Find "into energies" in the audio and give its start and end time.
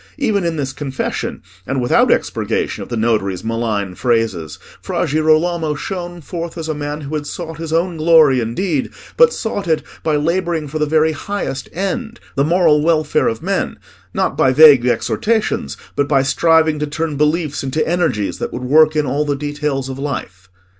17.63-18.39